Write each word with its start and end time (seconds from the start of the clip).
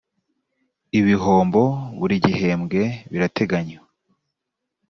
ibihombo 0.99 1.61
buri 1.99 2.15
gihembwe 2.25 2.81
birateganywa 3.11 3.83